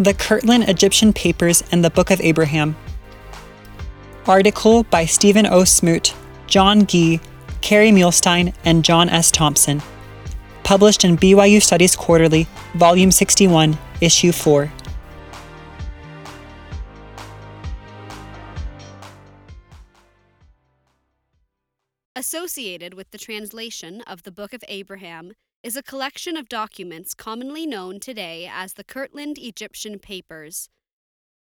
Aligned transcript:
The 0.00 0.14
Kirtland 0.14 0.66
Egyptian 0.66 1.12
Papers 1.12 1.62
and 1.70 1.84
the 1.84 1.90
Book 1.90 2.10
of 2.10 2.22
Abraham. 2.22 2.74
Article 4.24 4.84
by 4.84 5.04
Stephen 5.04 5.44
O. 5.44 5.64
Smoot, 5.64 6.14
John 6.46 6.86
Gee, 6.86 7.20
Kerry 7.60 7.90
Muhlestein, 7.90 8.54
and 8.64 8.82
John 8.82 9.10
S. 9.10 9.30
Thompson. 9.30 9.82
Published 10.64 11.04
in 11.04 11.18
BYU 11.18 11.60
Studies 11.60 11.94
Quarterly, 11.94 12.46
Volume 12.76 13.10
61, 13.10 13.76
Issue 14.00 14.32
4. 14.32 14.72
Associated 22.16 22.94
with 22.94 23.10
the 23.10 23.18
translation 23.18 24.00
of 24.06 24.22
the 24.22 24.32
Book 24.32 24.54
of 24.54 24.64
Abraham 24.66 25.34
is 25.62 25.76
a 25.76 25.82
collection 25.82 26.38
of 26.38 26.48
documents 26.48 27.12
commonly 27.12 27.66
known 27.66 28.00
today 28.00 28.50
as 28.50 28.72
the 28.72 28.84
Kirtland 28.84 29.36
Egyptian 29.38 29.98
Papers. 29.98 30.70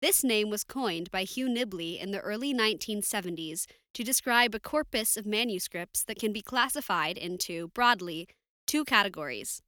This 0.02 0.24
name 0.24 0.50
was 0.50 0.64
coined 0.64 1.08
by 1.12 1.22
Hugh 1.22 1.48
Nibley 1.48 2.00
in 2.00 2.10
the 2.10 2.18
early 2.18 2.52
1970s 2.52 3.66
to 3.94 4.02
describe 4.02 4.54
a 4.54 4.60
corpus 4.60 5.16
of 5.16 5.24
manuscripts 5.24 6.02
that 6.04 6.18
can 6.18 6.32
be 6.32 6.42
classified 6.42 7.16
into, 7.16 7.68
broadly, 7.68 8.28
two 8.66 8.84
categories 8.84 9.62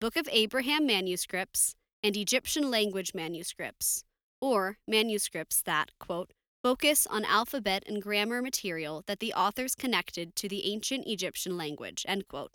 Book 0.00 0.16
of 0.16 0.28
Abraham 0.30 0.86
manuscripts 0.86 1.74
and 2.02 2.14
Egyptian 2.14 2.70
language 2.70 3.12
manuscripts, 3.14 4.04
or 4.38 4.76
manuscripts 4.86 5.62
that, 5.62 5.92
quote, 5.98 6.32
focus 6.62 7.06
on 7.06 7.24
alphabet 7.24 7.82
and 7.86 8.02
grammar 8.02 8.42
material 8.42 9.02
that 9.06 9.20
the 9.20 9.32
authors 9.32 9.74
connected 9.74 10.36
to 10.36 10.46
the 10.46 10.70
ancient 10.70 11.06
Egyptian 11.06 11.56
language, 11.56 12.04
end 12.06 12.28
quote. 12.28 12.52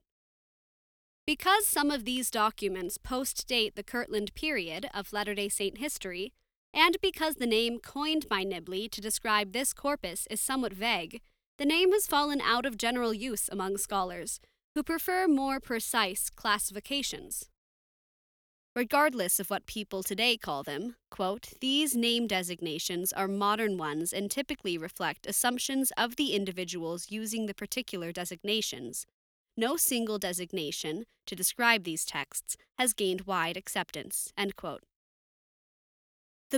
Because 1.29 1.67
some 1.67 1.91
of 1.91 2.05
these 2.05 2.31
documents 2.31 2.97
post-date 2.97 3.75
the 3.75 3.83
Kirtland 3.83 4.33
period 4.33 4.89
of 4.95 5.13
Latter-day 5.13 5.47
Saint 5.47 5.77
history, 5.77 6.33
and 6.73 6.97
because 7.03 7.35
the 7.35 7.45
name 7.45 7.77
coined 7.77 8.27
by 8.27 8.43
Nibley 8.43 8.89
to 8.89 8.99
describe 8.99 9.51
this 9.51 9.71
corpus 9.71 10.25
is 10.31 10.41
somewhat 10.41 10.73
vague, 10.73 11.21
the 11.59 11.67
name 11.67 11.91
has 11.91 12.07
fallen 12.07 12.41
out 12.41 12.65
of 12.65 12.79
general 12.79 13.13
use 13.13 13.47
among 13.51 13.77
scholars, 13.77 14.39
who 14.73 14.81
prefer 14.81 15.27
more 15.27 15.59
precise 15.59 16.31
classifications. 16.31 17.47
Regardless 18.75 19.39
of 19.39 19.51
what 19.51 19.67
people 19.67 20.01
today 20.01 20.35
call 20.35 20.63
them, 20.63 20.95
quote, 21.11 21.49
these 21.61 21.95
name 21.95 22.25
designations 22.25 23.13
are 23.13 23.27
modern 23.27 23.77
ones 23.77 24.11
and 24.11 24.31
typically 24.31 24.79
reflect 24.79 25.27
assumptions 25.27 25.91
of 25.95 26.15
the 26.15 26.33
individuals 26.33 27.11
using 27.11 27.45
the 27.45 27.53
particular 27.53 28.11
designations. 28.11 29.05
No 29.59 29.75
single 29.75 30.17
designation 30.17 31.03
to 31.25 31.35
describe 31.35 31.83
these 31.83 32.05
texts 32.05 32.55
has 32.77 32.93
gained 32.93 33.23
wide 33.23 33.57
acceptance. 33.57 34.31
The 34.37 34.79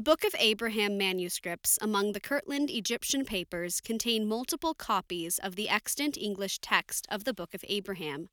Book 0.03 0.23
of 0.23 0.35
Abraham 0.37 0.99
manuscripts 0.99 1.79
among 1.81 2.11
the 2.11 2.19
Kirtland 2.19 2.69
Egyptian 2.69 3.25
papers 3.25 3.81
contain 3.81 4.27
multiple 4.27 4.75
copies 4.75 5.39
of 5.39 5.55
the 5.55 5.67
extant 5.67 6.15
English 6.15 6.59
text 6.59 7.07
of 7.09 7.23
the 7.23 7.33
Book 7.33 7.55
of 7.55 7.65
Abraham. 7.67 8.29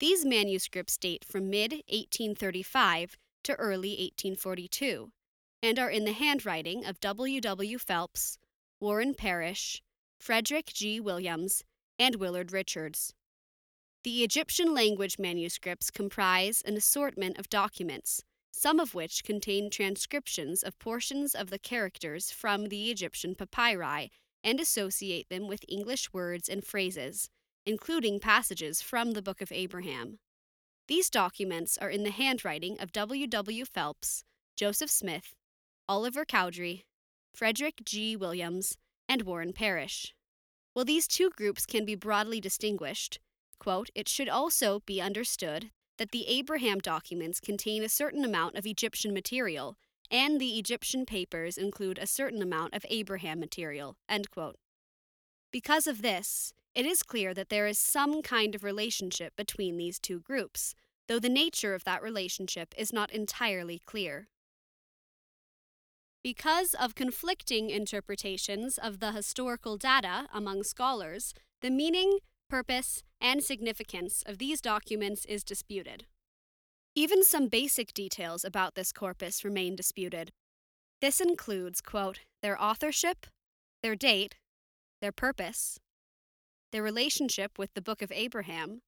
These 0.00 0.26
manuscripts 0.26 0.98
date 0.98 1.24
from 1.24 1.48
mid 1.48 1.72
1835 1.88 3.16
to 3.44 3.54
early 3.54 3.92
1842 3.92 5.12
and 5.62 5.78
are 5.78 5.88
in 5.88 6.04
the 6.04 6.12
handwriting 6.12 6.84
of 6.84 7.00
W. 7.00 7.40
W. 7.40 7.78
Phelps, 7.78 8.36
Warren 8.80 9.14
Parrish, 9.14 9.82
Frederick 10.18 10.66
G. 10.74 11.00
Williams, 11.00 11.64
and 11.98 12.16
Willard 12.16 12.52
Richards. 12.52 13.14
The 14.04 14.22
Egyptian 14.22 14.74
language 14.74 15.18
manuscripts 15.18 15.90
comprise 15.90 16.60
an 16.66 16.76
assortment 16.76 17.38
of 17.38 17.48
documents, 17.48 18.22
some 18.52 18.78
of 18.78 18.94
which 18.94 19.24
contain 19.24 19.70
transcriptions 19.70 20.62
of 20.62 20.78
portions 20.78 21.34
of 21.34 21.48
the 21.48 21.58
characters 21.58 22.30
from 22.30 22.66
the 22.66 22.90
Egyptian 22.90 23.34
papyri 23.34 24.10
and 24.42 24.60
associate 24.60 25.30
them 25.30 25.48
with 25.48 25.64
English 25.68 26.12
words 26.12 26.50
and 26.50 26.66
phrases, 26.66 27.30
including 27.64 28.20
passages 28.20 28.82
from 28.82 29.12
the 29.12 29.22
Book 29.22 29.40
of 29.40 29.50
Abraham. 29.50 30.18
These 30.86 31.08
documents 31.08 31.78
are 31.78 31.88
in 31.88 32.02
the 32.02 32.10
handwriting 32.10 32.78
of 32.78 32.92
W. 32.92 33.26
W. 33.26 33.64
Phelps, 33.64 34.22
Joseph 34.54 34.90
Smith, 34.90 35.34
Oliver 35.88 36.26
Cowdery, 36.26 36.84
Frederick 37.34 37.80
G. 37.86 38.16
Williams, 38.16 38.76
and 39.08 39.22
Warren 39.22 39.54
Parrish. 39.54 40.14
While 40.74 40.84
these 40.84 41.08
two 41.08 41.30
groups 41.30 41.64
can 41.64 41.86
be 41.86 41.94
broadly 41.94 42.38
distinguished, 42.38 43.18
quote, 43.64 43.88
it 43.94 44.08
should 44.08 44.28
also 44.28 44.80
be 44.84 45.00
understood 45.00 45.70
that 45.96 46.10
the 46.10 46.26
Abraham 46.28 46.80
documents 46.80 47.40
contain 47.40 47.82
a 47.82 47.88
certain 47.88 48.22
amount 48.22 48.56
of 48.56 48.66
Egyptian 48.66 49.14
material, 49.14 49.76
and 50.10 50.38
the 50.38 50.58
Egyptian 50.58 51.06
papers 51.06 51.56
include 51.56 51.98
a 51.98 52.06
certain 52.06 52.42
amount 52.42 52.74
of 52.74 52.84
Abraham 52.90 53.40
material. 53.40 53.96
End 54.06 54.30
quote. 54.30 54.56
Because 55.50 55.86
of 55.86 56.02
this, 56.02 56.52
it 56.74 56.84
is 56.84 57.02
clear 57.02 57.32
that 57.32 57.48
there 57.48 57.66
is 57.66 57.78
some 57.78 58.20
kind 58.20 58.54
of 58.54 58.64
relationship 58.64 59.32
between 59.34 59.78
these 59.78 59.98
two 59.98 60.20
groups, 60.20 60.74
though 61.08 61.18
the 61.18 61.30
nature 61.30 61.72
of 61.72 61.84
that 61.84 62.02
relationship 62.02 62.74
is 62.76 62.92
not 62.92 63.10
entirely 63.12 63.80
clear. 63.86 64.28
Because 66.22 66.74
of 66.74 66.94
conflicting 66.94 67.70
interpretations 67.70 68.76
of 68.76 69.00
the 69.00 69.12
historical 69.12 69.78
data 69.78 70.26
among 70.34 70.64
scholars, 70.64 71.32
the 71.62 71.70
meaning, 71.70 72.18
purpose, 72.54 73.02
and 73.20 73.42
significance 73.42 74.22
of 74.26 74.38
these 74.38 74.60
documents 74.60 75.24
is 75.24 75.42
disputed. 75.42 76.06
Even 76.94 77.24
some 77.24 77.48
basic 77.48 77.92
details 77.92 78.44
about 78.44 78.76
this 78.76 78.92
corpus 78.92 79.44
remain 79.44 79.74
disputed. 79.74 80.30
This 81.00 81.20
includes, 81.20 81.80
quote, 81.80 82.20
their 82.42 82.56
authorship, 82.62 83.26
their 83.82 83.96
date, 83.96 84.36
their 85.02 85.10
purpose, 85.10 85.80
their 86.70 86.84
relationship 86.84 87.58
with 87.58 87.74
the 87.74 87.82
Book 87.82 88.02
of 88.02 88.12
Abraham, 88.12 88.82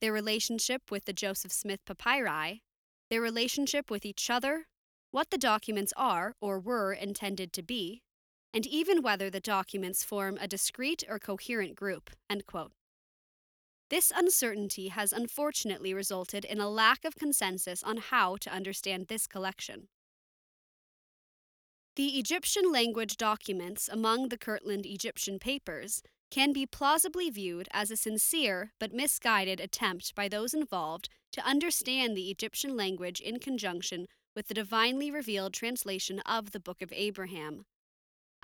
their 0.00 0.12
relationship 0.12 0.90
with 0.90 1.04
the 1.04 1.12
Joseph 1.12 1.52
Smith 1.52 1.78
papyri, 1.86 2.64
their 3.08 3.20
relationship 3.20 3.88
with 3.88 4.04
each 4.04 4.30
other, 4.30 4.64
what 5.12 5.30
the 5.30 5.38
documents 5.38 5.92
are 5.96 6.34
or 6.40 6.58
were 6.58 6.92
intended 6.92 7.52
to 7.52 7.62
be, 7.62 8.02
and 8.52 8.66
even 8.66 9.00
whether 9.00 9.30
the 9.30 9.38
documents 9.38 10.02
form 10.02 10.36
a 10.40 10.48
discrete 10.48 11.04
or 11.08 11.20
coherent 11.20 11.76
group. 11.76 12.10
This 13.92 14.10
uncertainty 14.16 14.88
has 14.88 15.12
unfortunately 15.12 15.92
resulted 15.92 16.46
in 16.46 16.58
a 16.58 16.70
lack 16.70 17.04
of 17.04 17.14
consensus 17.14 17.82
on 17.82 17.98
how 17.98 18.36
to 18.36 18.50
understand 18.50 19.08
this 19.08 19.26
collection. 19.26 19.88
The 21.96 22.18
Egyptian 22.18 22.72
language 22.72 23.18
documents 23.18 23.90
among 23.92 24.30
the 24.30 24.38
Kirtland 24.38 24.86
Egyptian 24.86 25.38
papers 25.38 26.02
can 26.30 26.54
be 26.54 26.64
plausibly 26.64 27.28
viewed 27.28 27.68
as 27.74 27.90
a 27.90 27.96
sincere 27.98 28.72
but 28.80 28.94
misguided 28.94 29.60
attempt 29.60 30.14
by 30.14 30.26
those 30.26 30.54
involved 30.54 31.10
to 31.32 31.46
understand 31.46 32.16
the 32.16 32.30
Egyptian 32.30 32.74
language 32.74 33.20
in 33.20 33.40
conjunction 33.40 34.06
with 34.34 34.48
the 34.48 34.54
divinely 34.54 35.10
revealed 35.10 35.52
translation 35.52 36.20
of 36.20 36.52
the 36.52 36.60
Book 36.60 36.80
of 36.80 36.94
Abraham. 36.96 37.66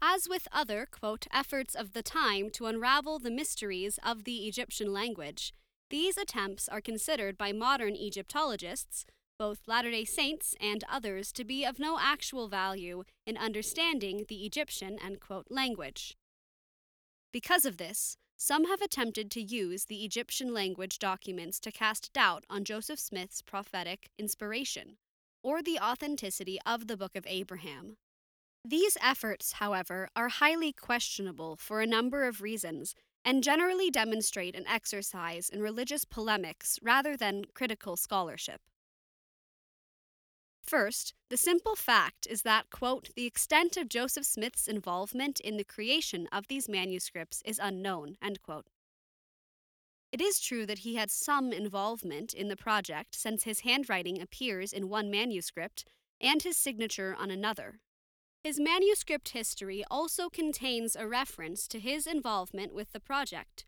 As 0.01 0.29
with 0.29 0.47
other, 0.53 0.87
quote, 0.87 1.27
efforts 1.33 1.75
of 1.75 1.93
the 1.93 2.03
time 2.03 2.51
to 2.51 2.67
unravel 2.67 3.19
the 3.19 3.31
mysteries 3.31 3.99
of 4.05 4.25
the 4.25 4.47
Egyptian 4.47 4.93
language, 4.93 5.53
these 5.91 6.17
attempts 6.17 6.69
are 6.69 6.81
considered 6.81 7.37
by 7.37 7.53
modern 7.53 7.97
Egyptologists, 7.97 9.05
both 9.39 9.67
Latter 9.67 9.91
day 9.91 10.05
Saints 10.05 10.55
and 10.61 10.85
others, 10.89 11.33
to 11.33 11.45
be 11.45 11.65
of 11.65 11.79
no 11.79 11.99
actual 11.99 12.49
value 12.49 13.03
in 13.27 13.37
understanding 13.37 14.25
the 14.29 14.47
Egyptian 14.47 14.99
quote, 15.19 15.47
language. 15.51 16.17
Because 17.33 17.65
of 17.65 17.77
this, 17.77 18.17
some 18.37 18.67
have 18.67 18.81
attempted 18.81 19.33
to 19.33 19.43
use 19.43 19.87
the 19.87 20.05
Egyptian 20.05 20.55
language 20.55 21.01
documents 21.01 21.59
to 21.61 21.73
cast 21.73 22.13
doubt 22.13 22.45
on 22.49 22.65
Joseph 22.65 23.01
Smith's 23.01 23.43
prophetic 23.43 24.11
inspiration 24.17 24.97
or 25.43 25.61
the 25.61 25.79
authenticity 25.81 26.59
of 26.65 26.87
the 26.87 26.97
Book 26.97 27.17
of 27.17 27.25
Abraham. 27.27 27.97
These 28.69 28.99
efforts, 29.03 29.53
however, 29.53 30.11
are 30.15 30.29
highly 30.29 30.75
questionable 30.75 31.57
for 31.57 31.81
a 31.81 31.87
number 31.87 32.25
of 32.25 32.43
reasons 32.43 32.95
and 33.25 33.43
generally 33.43 33.91
demonstrate 33.91 34.55
an 34.55 34.67
exercise 34.67 35.49
in 35.49 35.63
religious 35.63 36.05
polemics 36.05 36.79
rather 36.83 37.17
than 37.17 37.47
critical 37.55 37.97
scholarship. 37.97 38.61
First, 40.63 41.15
the 41.31 41.39
simple 41.39 41.77
fact 41.77 42.27
is 42.29 42.43
that, 42.43 42.69
quote, 42.69 43.09
the 43.17 43.25
extent 43.25 43.79
of 43.79 43.89
Joseph 43.89 44.27
Smith's 44.27 44.69
involvement 44.69 45.41
in 45.41 45.57
the 45.57 45.65
creation 45.65 46.29
of 46.31 46.49
these 46.49 46.69
manuscripts 46.69 47.41
is 47.47 47.59
unknown, 47.59 48.17
end 48.23 48.43
quote. 48.43 48.67
It 50.13 50.21
is 50.21 50.41
true 50.41 50.67
that 50.67 50.81
he 50.81 50.97
had 50.97 51.11
some 51.11 51.55
involvement 51.55 52.35
in 52.35 52.49
the 52.49 52.57
project 52.57 53.15
since 53.15 53.45
his 53.45 53.61
handwriting 53.61 54.21
appears 54.21 54.75
in 54.75 54.91
one 54.91 55.11
manuscript 55.11 55.87
and 56.21 56.43
his 56.43 56.59
signature 56.59 57.17
on 57.19 57.31
another. 57.31 57.81
His 58.45 58.61
manuscript 58.61 59.31
history 59.31 59.85
also 59.91 60.29
contains 60.29 60.95
a 60.95 61.09
reference 61.09 61.67
to 61.69 61.81
his 61.81 62.07
involvement 62.07 62.73
with 62.73 62.93
the 62.93 63.01
project. 63.01 63.67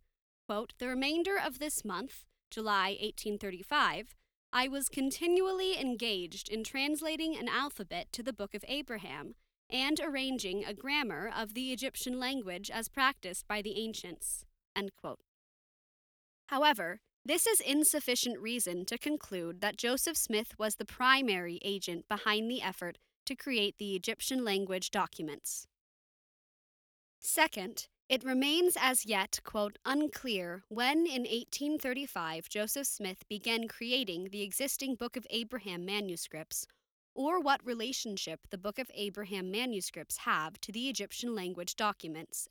Quote, 0.48 0.72
the 0.78 0.88
remainder 0.88 1.36
of 1.36 1.58
this 1.58 1.84
month, 1.84 2.24
July 2.50 2.90
1835, 3.00 4.14
I 4.52 4.68
was 4.68 4.88
continually 4.88 5.78
engaged 5.78 6.48
in 6.48 6.64
translating 6.64 7.36
an 7.36 7.48
alphabet 7.48 8.08
to 8.12 8.22
the 8.22 8.32
Book 8.32 8.54
of 8.54 8.64
Abraham 8.66 9.34
and 9.68 10.00
arranging 10.00 10.64
a 10.64 10.74
grammar 10.74 11.30
of 11.36 11.54
the 11.54 11.72
Egyptian 11.72 12.18
language 12.18 12.70
as 12.70 12.88
practiced 12.88 13.46
by 13.46 13.62
the 13.62 13.78
ancients. 13.78 14.44
However, 16.46 17.00
this 17.24 17.46
is 17.46 17.60
insufficient 17.60 18.40
reason 18.40 18.84
to 18.86 18.98
conclude 18.98 19.60
that 19.60 19.76
Joseph 19.76 20.16
Smith 20.16 20.58
was 20.58 20.76
the 20.76 20.84
primary 20.84 21.60
agent 21.62 22.06
behind 22.08 22.50
the 22.50 22.62
effort 22.62 22.98
to 23.30 23.36
create 23.36 23.78
the 23.78 23.94
Egyptian 23.94 24.44
language 24.44 24.90
documents. 24.90 25.68
Second, 27.20 27.86
it 28.08 28.24
remains 28.24 28.76
as 28.76 29.06
yet, 29.06 29.38
quote, 29.44 29.78
unclear 29.84 30.64
when 30.68 31.06
in 31.06 31.22
1835 31.22 32.48
Joseph 32.48 32.88
Smith 32.88 33.22
began 33.28 33.68
creating 33.68 34.30
the 34.32 34.42
existing 34.42 34.96
Book 34.96 35.16
of 35.16 35.28
Abraham 35.30 35.86
manuscripts, 35.86 36.66
or 37.14 37.38
what 37.38 37.64
relationship 37.64 38.40
the 38.50 38.58
Book 38.58 38.80
of 38.80 38.90
Abraham 38.96 39.52
manuscripts 39.52 40.16
have 40.18 40.60
to 40.62 40.72
the 40.72 40.88
Egyptian 40.88 41.32
language 41.32 41.76
documents. 41.76 42.48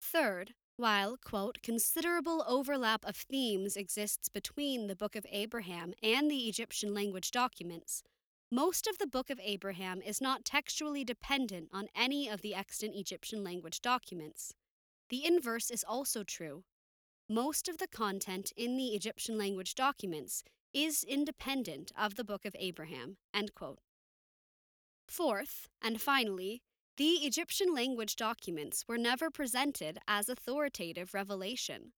Third, 0.00 0.54
while, 0.76 1.16
quote, 1.16 1.58
considerable 1.64 2.44
overlap 2.46 3.04
of 3.04 3.16
themes 3.16 3.76
exists 3.76 4.28
between 4.28 4.86
the 4.86 4.94
Book 4.94 5.16
of 5.16 5.26
Abraham 5.32 5.94
and 6.00 6.30
the 6.30 6.48
Egyptian 6.48 6.94
language 6.94 7.32
documents, 7.32 8.04
most 8.50 8.86
of 8.86 8.96
the 8.96 9.06
Book 9.06 9.28
of 9.28 9.38
Abraham 9.42 10.00
is 10.00 10.20
not 10.20 10.44
textually 10.44 11.04
dependent 11.04 11.68
on 11.72 11.88
any 11.94 12.28
of 12.28 12.40
the 12.40 12.54
extant 12.54 12.94
Egyptian 12.94 13.44
language 13.44 13.82
documents. 13.82 14.54
The 15.10 15.26
inverse 15.26 15.70
is 15.70 15.84
also 15.86 16.24
true. 16.24 16.64
Most 17.28 17.68
of 17.68 17.76
the 17.76 17.86
content 17.86 18.52
in 18.56 18.78
the 18.78 18.88
Egyptian 18.88 19.36
language 19.36 19.74
documents 19.74 20.42
is 20.72 21.04
independent 21.04 21.92
of 21.98 22.16
the 22.16 22.24
Book 22.24 22.46
of 22.46 22.56
Abraham. 22.58 23.18
Fourth, 25.06 25.68
and 25.82 26.00
finally, 26.00 26.62
the 26.96 27.26
Egyptian 27.26 27.74
language 27.74 28.16
documents 28.16 28.84
were 28.88 28.98
never 28.98 29.30
presented 29.30 29.98
as 30.08 30.28
authoritative 30.28 31.12
revelation. 31.12 31.92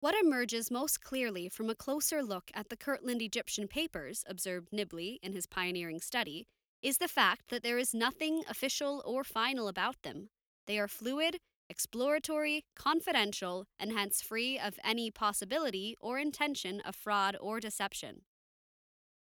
What 0.00 0.14
emerges 0.14 0.70
most 0.70 1.02
clearly 1.02 1.48
from 1.48 1.68
a 1.68 1.74
closer 1.74 2.22
look 2.22 2.52
at 2.54 2.68
the 2.68 2.76
Kirtland 2.76 3.20
Egyptian 3.20 3.66
papers, 3.66 4.24
observed 4.28 4.70
Nibley 4.70 5.18
in 5.24 5.32
his 5.32 5.46
pioneering 5.46 6.00
study, 6.00 6.46
is 6.80 6.98
the 6.98 7.08
fact 7.08 7.50
that 7.50 7.64
there 7.64 7.78
is 7.78 7.92
nothing 7.92 8.44
official 8.48 9.02
or 9.04 9.24
final 9.24 9.66
about 9.66 10.02
them. 10.02 10.28
They 10.68 10.78
are 10.78 10.86
fluid, 10.86 11.38
exploratory, 11.68 12.64
confidential, 12.76 13.66
and 13.80 13.90
hence 13.90 14.22
free 14.22 14.56
of 14.56 14.78
any 14.84 15.10
possibility 15.10 15.96
or 16.00 16.20
intention 16.20 16.80
of 16.82 16.94
fraud 16.94 17.36
or 17.40 17.58
deception. 17.58 18.22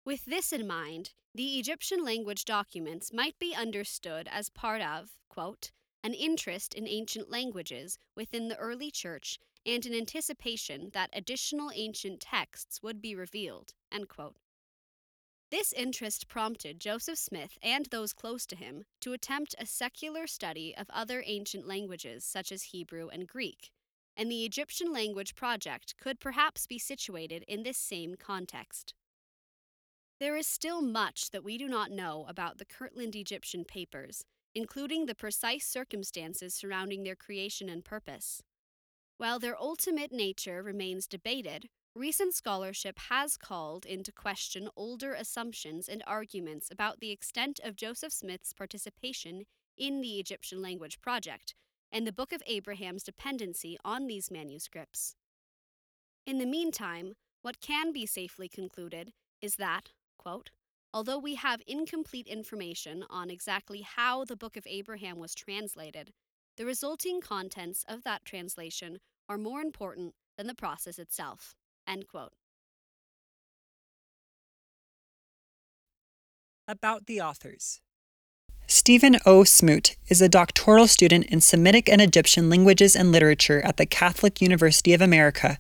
With 0.05 0.25
this 0.25 0.53
in 0.53 0.67
mind, 0.67 1.13
the 1.33 1.59
Egyptian 1.61 2.05
language 2.05 2.45
documents 2.45 3.13
might 3.13 3.39
be 3.39 3.55
understood 3.55 4.29
as 4.29 4.51
part 4.51 4.83
of, 4.83 5.11
quote, 5.29 5.71
an 6.03 6.15
interest 6.15 6.75
in 6.75 6.87
ancient 6.87 7.31
languages 7.31 7.99
within 8.17 8.49
the 8.49 8.57
early 8.57 8.91
church 8.91 9.39
and 9.67 9.85
an 9.85 9.95
anticipation 9.95 10.91
that 10.93 11.11
additional 11.13 11.71
ancient 11.75 12.21
texts 12.21 12.83
would 12.83 13.03
be 13.03 13.15
revealed. 13.15 13.75
This 15.51 15.73
interest 15.73 16.29
prompted 16.29 16.79
Joseph 16.79 17.19
Smith 17.19 17.59
and 17.63 17.87
those 17.87 18.13
close 18.13 18.45
to 18.47 18.57
him 18.57 18.85
to 19.01 19.15
attempt 19.15 19.55
a 19.59 19.67
secular 19.67 20.27
study 20.27 20.75
of 20.77 20.91
other 20.91 21.23
ancient 21.27 21.67
languages 21.67 22.25
such 22.25 22.53
as 22.53 22.65
Hebrew 22.65 23.09
and 23.09 23.27
Greek, 23.27 23.71
and 24.17 24.31
the 24.31 24.45
Egyptian 24.45 24.93
Language 24.93 25.35
Project 25.35 25.95
could 26.01 26.21
perhaps 26.21 26.67
be 26.67 26.79
situated 26.79 27.45
in 27.49 27.63
this 27.63 27.79
same 27.79 28.15
context. 28.15 28.93
There 30.21 30.37
is 30.37 30.47
still 30.47 30.83
much 30.83 31.31
that 31.31 31.45
we 31.45 31.57
do 31.57 31.69
not 31.69 31.91
know 31.91 32.27
about 32.29 32.59
the 32.59 32.67
Kirtland 32.67 33.17
Egyptian 33.17 33.65
papers, 33.65 34.25
including 34.55 35.07
the 35.07 35.15
precise 35.15 35.67
circumstances 35.67 36.55
surrounding 36.55 37.03
their 37.03 37.17
creation 37.17 37.69
and 37.69 37.85
purpose. 37.85 38.43
While 39.17 39.39
their 39.39 39.61
ultimate 39.61 40.13
nature 40.13 40.63
remains 40.63 41.07
debated, 41.07 41.69
recent 41.95 42.35
scholarship 42.35 42.99
has 43.09 43.37
called 43.37 43.85
into 43.85 44.13
question 44.13 44.69
older 44.77 45.13
assumptions 45.15 45.89
and 45.89 46.03
arguments 46.07 46.71
about 46.71 47.01
the 47.01 47.11
extent 47.11 47.59
of 47.65 47.77
Joseph 47.77 48.13
Smith's 48.13 48.53
participation 48.53 49.45
in 49.77 50.01
the 50.01 50.19
Egyptian 50.19 50.63
language 50.63 51.01
project 51.01 51.55
and 51.91 52.07
the 52.07 52.13
Book 52.13 52.33
of 52.33 52.43
Abraham's 52.47 53.03
dependency 53.03 53.77
on 53.85 54.07
these 54.07 54.31
manuscripts. 54.31 55.17
In 56.27 56.39
the 56.39 56.47
meantime, 56.47 57.15
what 57.43 57.61
can 57.61 57.93
be 57.93 58.07
safely 58.07 58.49
concluded 58.49 59.13
is 59.41 59.57
that, 59.57 59.91
quote, 60.19 60.51
although 60.93 61.19
we 61.19 61.35
have 61.35 61.61
incomplete 61.67 62.27
information 62.27 63.05
on 63.11 63.31
exactly 63.31 63.83
how 63.83 64.25
the 64.25 64.37
Book 64.37 64.57
of 64.57 64.67
Abraham 64.67 65.19
was 65.19 65.35
translated, 65.35 66.13
the 66.57 66.67
resulting 66.67 67.21
contents 67.21 67.85
of 67.89 68.05
that 68.05 68.25
translation 68.25 68.99
are 69.29 69.39
more 69.39 69.61
important 69.61 70.15
than 70.37 70.47
the 70.47 70.55
process 70.55 70.99
itself. 70.99 71.55
About 76.67 77.07
the 77.07 77.21
authors. 77.21 77.81
Stephen 78.67 79.17
O. 79.25 79.45
Smoot 79.45 79.97
is 80.09 80.21
a 80.21 80.29
doctoral 80.29 80.87
student 80.87 81.25
in 81.27 81.41
Semitic 81.41 81.89
and 81.89 82.03
Egyptian 82.03 82.51
languages 82.51 82.95
and 82.95 83.11
literature 83.11 83.63
at 83.63 83.79
the 83.79 83.87
Catholic 83.87 84.43
University 84.43 84.93
of 84.93 85.01
America. 85.01 85.59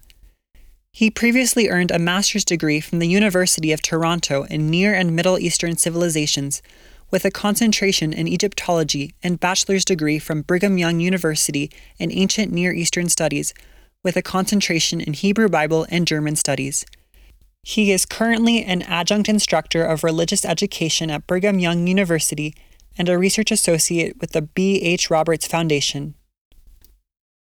He 0.92 1.10
previously 1.10 1.68
earned 1.68 1.90
a 1.90 1.98
master's 1.98 2.44
degree 2.44 2.80
from 2.80 2.98
the 2.98 3.08
University 3.08 3.72
of 3.72 3.82
Toronto 3.82 4.44
in 4.44 4.68
Near 4.68 4.94
and 4.94 5.14
Middle 5.14 5.38
Eastern 5.38 5.76
civilizations 5.76 6.60
with 7.10 7.24
a 7.24 7.30
concentration 7.30 8.12
in 8.12 8.28
Egyptology 8.28 9.14
and 9.22 9.40
bachelor's 9.40 9.84
degree 9.84 10.18
from 10.18 10.42
Brigham 10.42 10.76
Young 10.76 11.00
University 11.00 11.70
in 11.98 12.12
Ancient 12.12 12.52
Near 12.52 12.72
Eastern 12.72 13.08
Studies, 13.08 13.54
with 14.04 14.16
a 14.16 14.22
concentration 14.22 15.00
in 15.00 15.12
Hebrew 15.12 15.48
Bible 15.48 15.86
and 15.90 16.06
German 16.06 16.36
studies. 16.36 16.84
He 17.62 17.92
is 17.92 18.06
currently 18.06 18.62
an 18.64 18.82
adjunct 18.82 19.28
instructor 19.28 19.84
of 19.84 20.04
religious 20.04 20.44
education 20.44 21.10
at 21.10 21.26
Brigham 21.26 21.58
Young 21.58 21.86
University 21.86 22.54
and 22.96 23.08
a 23.08 23.18
research 23.18 23.50
associate 23.50 24.20
with 24.20 24.32
the 24.32 24.42
B. 24.42 24.80
H. 24.82 25.10
Roberts 25.10 25.46
Foundation. 25.46 26.14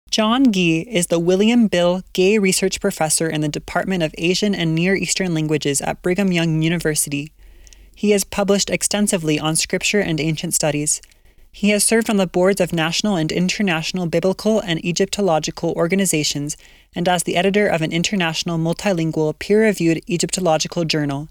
John 0.10 0.54
Gee 0.54 0.82
is 0.82 1.08
the 1.08 1.20
William 1.20 1.68
Bill 1.68 2.02
Gay 2.14 2.38
Research 2.38 2.80
Professor 2.80 3.30
in 3.30 3.42
the 3.42 3.50
Department 3.50 4.04
of 4.04 4.16
Asian 4.18 4.56
and 4.56 4.74
Near 4.74 4.96
Eastern 4.96 5.34
Languages 5.34 5.82
at 5.82 6.02
Brigham 6.02 6.32
Young 6.32 6.62
University. 6.62 7.34
He 7.94 8.12
has 8.12 8.24
published 8.24 8.70
extensively 8.70 9.38
on 9.38 9.56
scripture 9.56 10.00
and 10.00 10.20
ancient 10.22 10.54
studies. 10.54 11.02
He 11.52 11.70
has 11.70 11.84
served 11.84 12.10
on 12.10 12.18
the 12.18 12.26
boards 12.26 12.62
of 12.62 12.72
national 12.72 13.16
and 13.16 13.32
international 13.32 14.06
biblical 14.08 14.60
and 14.62 14.84
Egyptological 14.84 15.74
organizations 15.74 16.56
and 16.96 17.10
as 17.10 17.24
the 17.24 17.36
editor 17.36 17.68
of 17.68 17.82
an 17.82 17.92
international 17.92 18.58
multilingual 18.58 19.38
peer 19.38 19.64
reviewed 19.64 20.02
Egyptological 20.08 20.86
journal. 20.86 21.28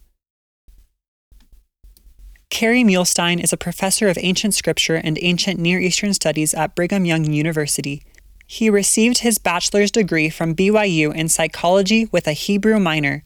Kerry 2.50 2.84
Muhlestein 2.84 3.42
is 3.42 3.52
a 3.52 3.56
professor 3.56 4.08
of 4.08 4.18
ancient 4.20 4.54
scripture 4.54 4.96
and 4.96 5.18
ancient 5.22 5.58
Near 5.58 5.80
Eastern 5.80 6.12
studies 6.12 6.54
at 6.54 6.74
Brigham 6.74 7.04
Young 7.04 7.24
University. 7.24 8.02
He 8.46 8.70
received 8.70 9.18
his 9.18 9.38
bachelor's 9.38 9.90
degree 9.90 10.30
from 10.30 10.54
BYU 10.54 11.14
in 11.14 11.28
psychology 11.28 12.08
with 12.12 12.26
a 12.28 12.32
Hebrew 12.32 12.78
minor. 12.78 13.24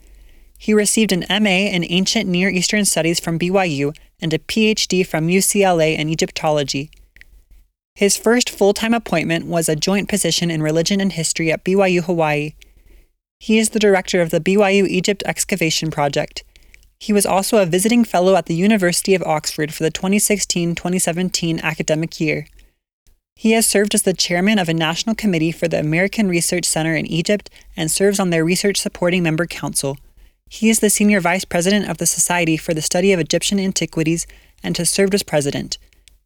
He 0.58 0.74
received 0.74 1.12
an 1.12 1.26
MA 1.28 1.68
in 1.68 1.84
Ancient 1.88 2.28
Near 2.28 2.48
Eastern 2.48 2.84
Studies 2.84 3.20
from 3.20 3.38
BYU 3.38 3.94
and 4.20 4.32
a 4.32 4.38
PhD 4.38 5.06
from 5.06 5.28
UCLA 5.28 5.98
in 5.98 6.08
Egyptology. 6.08 6.90
His 7.94 8.16
first 8.16 8.48
full 8.48 8.72
time 8.72 8.94
appointment 8.94 9.46
was 9.46 9.68
a 9.68 9.76
joint 9.76 10.08
position 10.08 10.50
in 10.50 10.62
religion 10.62 11.00
and 11.00 11.12
history 11.12 11.52
at 11.52 11.64
BYU 11.64 12.02
Hawaii. 12.02 12.54
He 13.38 13.58
is 13.58 13.70
the 13.70 13.78
director 13.78 14.20
of 14.20 14.30
the 14.30 14.40
BYU 14.40 14.86
Egypt 14.86 15.22
Excavation 15.26 15.90
Project. 15.90 16.44
He 16.98 17.12
was 17.12 17.24
also 17.24 17.58
a 17.58 17.66
visiting 17.66 18.04
fellow 18.04 18.36
at 18.36 18.46
the 18.46 18.54
University 18.54 19.14
of 19.14 19.22
Oxford 19.22 19.72
for 19.72 19.82
the 19.82 19.90
2016 19.90 20.74
2017 20.74 21.60
academic 21.60 22.20
year. 22.20 22.46
He 23.40 23.52
has 23.52 23.66
served 23.66 23.94
as 23.94 24.02
the 24.02 24.12
chairman 24.12 24.58
of 24.58 24.68
a 24.68 24.74
national 24.74 25.14
committee 25.14 25.50
for 25.50 25.66
the 25.66 25.80
American 25.80 26.28
Research 26.28 26.66
Center 26.66 26.94
in 26.94 27.06
Egypt 27.06 27.48
and 27.74 27.90
serves 27.90 28.20
on 28.20 28.28
their 28.28 28.44
research 28.44 28.76
supporting 28.76 29.22
member 29.22 29.46
council. 29.46 29.96
He 30.50 30.68
is 30.68 30.80
the 30.80 30.90
senior 30.90 31.20
vice 31.20 31.46
president 31.46 31.88
of 31.88 31.96
the 31.96 32.04
Society 32.04 32.58
for 32.58 32.74
the 32.74 32.82
Study 32.82 33.14
of 33.14 33.18
Egyptian 33.18 33.58
Antiquities 33.58 34.26
and 34.62 34.76
has 34.76 34.90
served 34.90 35.14
as 35.14 35.22
president. 35.22 35.78